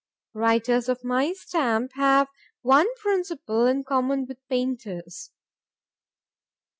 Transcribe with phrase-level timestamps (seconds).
[0.33, 2.27] ——Writers of my stamp have
[2.63, 5.29] one principle in common with painters.